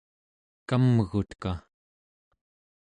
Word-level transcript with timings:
kamguka 0.67 1.51